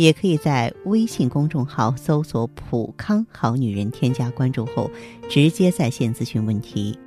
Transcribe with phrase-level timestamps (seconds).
[0.00, 4.90] 也可以在微信公众号搜索“普康好女人”，添加关注后，
[5.28, 6.98] 直接在线咨询问题。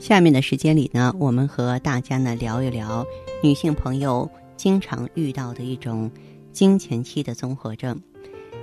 [0.00, 3.06] 下面的时间里呢，我们和大家呢聊一聊
[3.44, 6.10] 女性朋友经常遇到的一种
[6.50, 8.02] 经前期的综合症。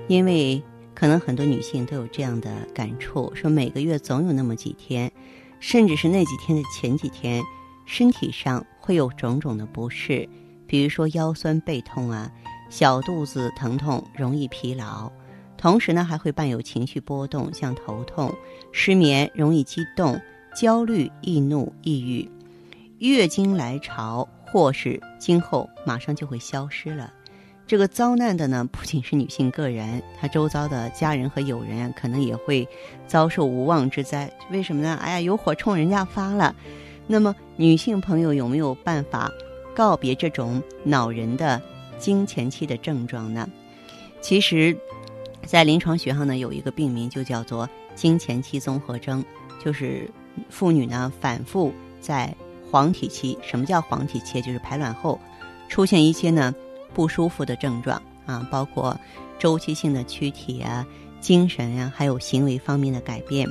[0.09, 0.62] 因为
[0.93, 5.09] 可能很多女性都有这样的感触，说每个月总有那么几天，
[5.62, 7.41] 甚至是那几天的前几天，
[7.85, 10.27] 身体上会有种种的不适，
[10.68, 12.30] 比如说腰酸背痛啊。
[12.70, 15.12] 小肚子疼痛，容易疲劳，
[15.58, 18.34] 同时呢还会伴有情绪波动，像头痛、
[18.72, 20.20] 失眠、容易激动、
[20.55, 22.30] 焦虑、易怒、抑郁。
[22.99, 27.12] 月经来潮或是今后马上就会消失了。
[27.66, 32.68] 这个遭难的呢，不仅是女性个人，她周遭的家人和友人可能也会
[33.08, 34.32] 遭受无妄之灾。
[34.52, 34.96] 为什么呢？
[35.02, 36.55] 哎呀，有火冲人家发了。
[37.08, 39.32] 那么女性朋友有没有办法
[39.76, 41.62] 告别这种恼人的？
[42.00, 43.48] 经前期的症状呢，
[44.22, 44.76] 其实，
[45.46, 49.24] 在临床学上呢，有一个病名就叫做经前期综合征，
[49.64, 50.10] 就是
[50.50, 52.34] 妇女呢反复在
[52.72, 54.42] 黄体期，什么叫黄体期？
[54.42, 55.20] 就是排卵后
[55.68, 56.55] 出现一些呢
[56.94, 58.98] 不舒服的症状啊，包括
[59.38, 60.86] 周期性的躯体啊、
[61.20, 63.48] 精神啊，还有行为方面的改变。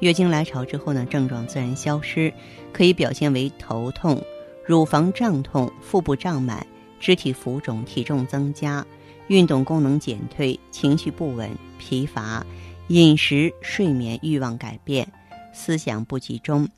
[0.00, 2.32] 月经来潮之后呢，症状自然消失，
[2.72, 4.20] 可以表现为头痛、
[4.64, 6.66] 乳房胀痛、腹部胀满。
[7.02, 8.86] 肢体浮肿、体重增加、
[9.26, 12.46] 运动功能减退、情绪不稳、疲乏、
[12.86, 15.06] 饮食、睡眠欲望改变、
[15.52, 16.68] 思想不集中、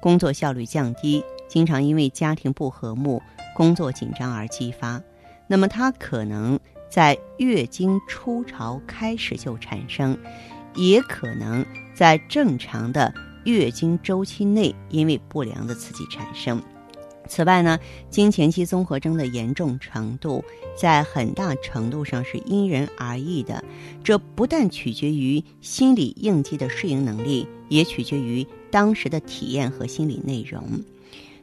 [0.00, 3.20] 工作效率降低，经常因为家庭不和睦、
[3.56, 5.02] 工作紧张而激发。
[5.48, 10.16] 那么，它可能在月经初潮开始就产生，
[10.76, 13.12] 也可能在正常的
[13.44, 16.62] 月经周期内因为不良的刺激产生。
[17.28, 17.78] 此外呢，
[18.10, 20.44] 经前期综合征的严重程度
[20.76, 23.64] 在很大程度上是因人而异的，
[24.04, 30.62] 这不但取决于心理应激的适应能力，也取决于当时的体验和心理内容。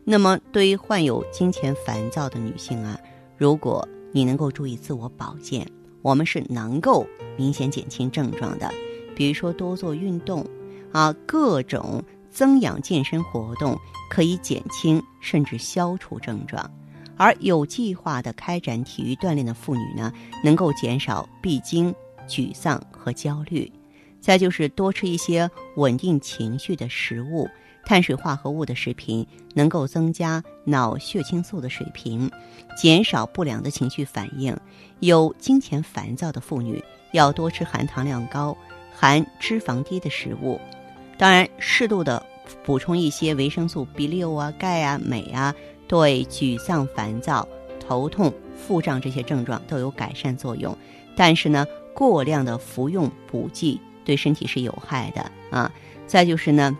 [0.04, 3.00] 那么，对于患有经前烦躁的女性啊，
[3.38, 5.68] 如果你能够注意自我保健，
[6.02, 7.08] 我们是能够
[7.38, 8.72] 明显减轻症状的。
[9.16, 10.46] 比如说，多做运动
[10.92, 12.04] 啊，各种。
[12.32, 13.78] 增氧健身活动
[14.10, 16.70] 可以减轻甚至消除症状，
[17.18, 20.14] 而有计划的开展体育锻炼的妇女呢，
[20.44, 21.94] 能够减少闭经、
[22.28, 23.72] 沮丧和焦虑。
[24.22, 27.48] 再就是多吃一些稳定情绪的食物，
[27.86, 32.30] 碳水化合物的食品能够增加脑血清素的水平，
[32.76, 34.56] 减少不良的情绪反应。
[35.00, 38.56] 有经前烦躁的妇女要多吃含糖量高、
[38.94, 40.60] 含脂肪低的食物。
[41.20, 42.26] 当然，适度的
[42.64, 45.54] 补充一些维生素 B 六啊、钙啊、镁啊，
[45.86, 47.46] 对沮丧、烦躁、
[47.86, 50.74] 头痛、腹胀这些症状都有改善作用。
[51.18, 55.70] 但是呢，过量的服用补剂对身体是有害的啊。
[56.08, 56.78] 再就是呢，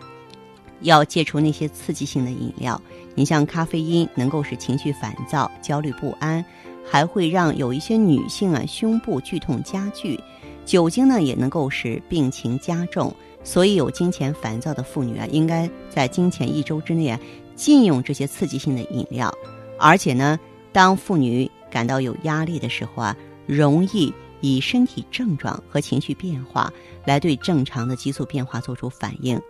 [0.80, 2.80] 要戒除那些刺激性的饮料。
[3.14, 6.42] 你像咖啡因能够使情绪烦躁、焦虑不安，
[6.90, 10.18] 还会让有一些女性啊胸部剧痛加剧。
[10.64, 13.14] 酒精呢也能够使病情加重。
[13.42, 17.18] 所以，有经前烦躁的妇女啊，应该在经前一周之内啊，
[17.56, 19.32] 禁用这些刺激性的饮料。
[19.78, 20.38] 而且呢，
[20.72, 26.72] 当妇女感到有压力的时候啊，容易以身体症状和情绪变化
[27.06, 29.40] 来对正常的激素变化做出反应。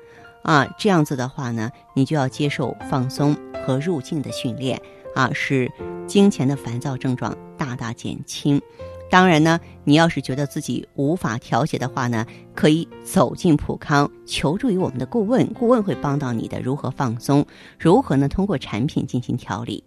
[0.42, 3.36] 啊，这样子的话呢，你就要接受放松
[3.66, 4.80] 和入静的训练
[5.14, 5.70] 啊，使
[6.06, 8.62] 经前的烦躁症状大大减轻。
[9.10, 16.60] 当然呢，你要是觉得自己无法调节的话呢，可以走进普康，求助于我们的顾问，顾问会帮到你的。
[16.62, 17.44] 如何放松？
[17.76, 18.28] 如何呢？
[18.28, 19.82] 通过产品进行调理。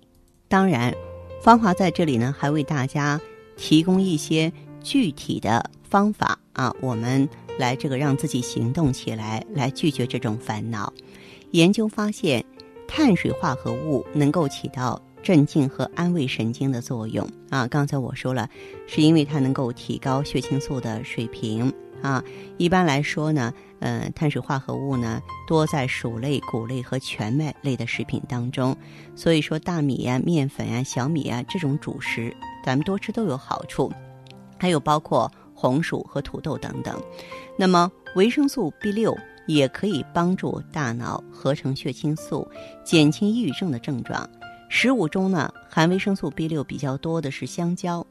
[0.50, 0.94] 当然，
[1.42, 3.20] 芳华在这里呢，还为大家
[3.56, 7.28] 提供一些具体的方法啊，我们
[7.58, 10.92] 来这个让自己行动起来，来拒绝这种烦恼。
[11.52, 12.44] 研究发现，
[12.90, 15.02] 碳水化合物能够起到。
[15.24, 18.50] 镇静和安慰神经的作用啊，刚才我说了，
[18.86, 22.22] 是因为它能够提高血清素的水平啊。
[22.58, 28.76] 一般来说呢，呃，碳水化合物呢多在薯类、谷类和全麦类的食品当中，
[29.16, 33.92] 所以说大米呀、面粉呀、小米啊这种主食，咱们多吃都有好处。
[34.60, 37.02] 还有包括红薯和土豆等等。
[37.58, 42.48] 那么维生素 B 六也可以帮助大脑合成血清素，
[42.84, 44.30] 减轻抑郁症的症状。
[44.76, 48.04] 食物中呢，含维生素 B 六比较多的是香蕉，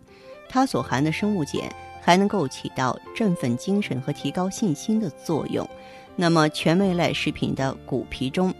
[0.48, 1.68] 它所含的生物碱
[2.00, 5.68] 还能够起到振奋精神和提高信心的作用。
[6.14, 8.54] 那么，全味类食品的谷皮中，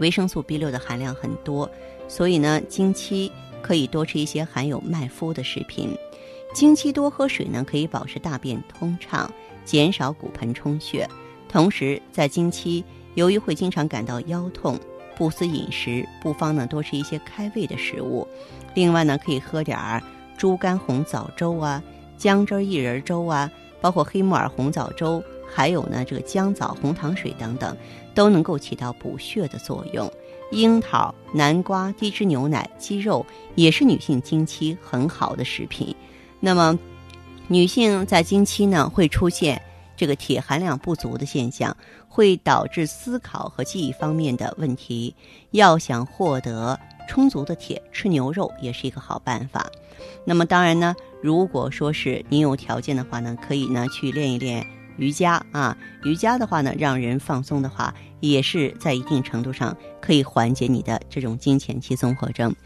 [0.00, 1.70] 维生素 B 六的含量很多，
[2.08, 3.30] 所以呢，经期
[3.62, 5.96] 可以多吃一些含有麦麸的食品。
[6.52, 9.32] 经期多喝水呢，可以保持大便通畅，
[9.64, 11.08] 减少骨盆充血。
[11.48, 12.84] 同时，在经期
[13.14, 14.76] 由于会经常感到腰痛。
[15.20, 18.26] 不思饮食，不妨呢多吃一些开胃的食物。
[18.72, 20.02] 另外呢，可以喝点儿
[20.38, 21.82] 猪肝红枣粥啊、
[22.16, 23.52] 姜汁薏仁粥啊，
[23.82, 27.76] 包括黑木耳红枣粥，还有呢这个姜枣红糖水等等，
[28.14, 30.10] 都能够起到补血的作用。
[30.52, 33.26] 樱桃、南瓜、低脂牛奶、鸡肉
[33.56, 35.94] 也是女性经期很好的食品。
[36.40, 36.78] 那么，
[37.46, 39.60] 女性在经期呢会出现。
[40.00, 41.76] 这个铁含量不足的现象
[42.08, 45.14] 会导致思考和记忆方面的问题。
[45.50, 49.70] 要想获得充足的铁，吃牛肉也是一个好办法。
[50.24, 54.66] 那么当然呢，如果说是您有条件的话呢，可以呢去练一练
[54.96, 55.76] 瑜伽啊。
[56.02, 62.56] 瑜伽的话呢，让人放松的话，也是在一定程度上可以缓解你的这种经前期综合症。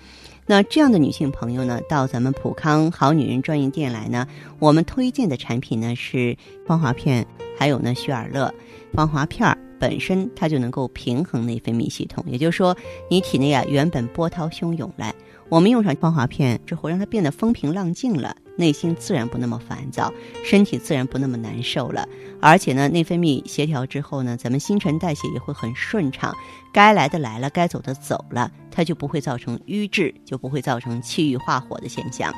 [0.47, 4.27] 那这样的女性朋友呢，到咱们普康好女人专营店来呢，
[4.59, 6.37] 我们推荐的产品呢是
[6.67, 7.27] 芳华片，
[7.59, 8.53] 还有呢雪尔乐。
[8.93, 12.77] 芳华片儿本身它就能够平衡内分泌系统，也就是说
[13.09, 15.15] 你体内啊原本波涛汹涌来，
[15.49, 18.37] 我们用上芳华片之后，让它变得风平浪静了。
[18.57, 20.13] 内心自然不那么烦躁，
[20.45, 22.09] 身体自然不那么难受了，
[22.41, 26.35] 而且呢，内分泌协调之后呢，咱们新陈代谢也会很顺畅，
[26.73, 32.33] 该来的来了，该走的走了，它就不会造成瘀滞，就不会造成气郁化火的现象。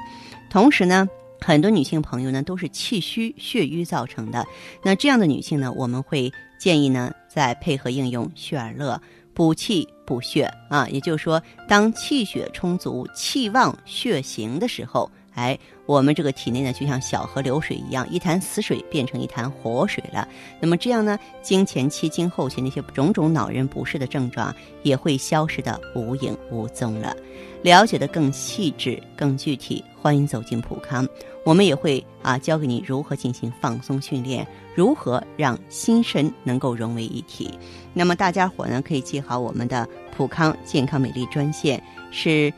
[0.49, 1.07] 同时呢，
[1.41, 4.47] 很多女性朋友呢都是气虚血瘀造成的，
[4.83, 8.99] 那这样的女性呢，我们会建议呢，再配合应用血尔乐
[9.35, 15.11] 补气补血啊，也就是说，当气血充足、气旺血行的时候。
[15.35, 20.29] 哎，我们这个体内呢，就像小河流水一样，一潭死水变成一潭活水了。
[20.61, 27.17] 那么这样呢，经前期、经后期那些种种恼人不适的症状也会消失的无影无踪了。
[27.63, 31.09] 了解的更细致、更具体，欢迎走进普康，
[31.45, 37.57] 我们也会啊教给你如何进行放松训练，如何让心身能够融为一体。
[37.95, 42.53] 那么大家伙呢，可以记好我们的普康健康美丽专线是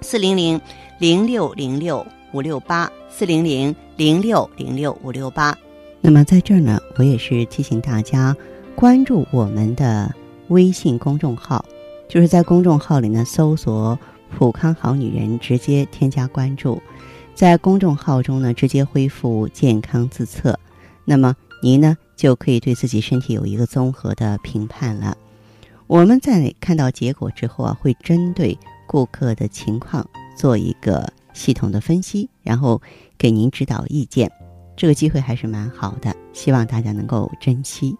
[0.00, 0.60] 四零零
[0.98, 2.06] 零六零六。
[2.32, 5.56] 五六八四零零零六零六五六八，
[6.00, 8.36] 那么在这儿呢，我也是提醒大家
[8.74, 10.14] 关注我们的
[10.48, 11.64] 微信公众号，
[12.08, 13.98] 就是在公众号里呢搜索
[14.38, 16.80] “普康好女人”，直接添加关注，
[17.34, 20.58] 在公众号中呢直接恢复健康自测，
[21.04, 25.16] 那么您呢就可以对自己身体有一个综合的评判了。
[25.86, 28.56] 我们在看到结果之后啊，会针对
[28.86, 31.12] 顾客的情况做一个。
[31.32, 32.80] 系统的分析，然后
[33.16, 34.30] 给您指导意见，
[34.76, 37.96] 这个机会还是蛮好的，希望大家能够珍惜。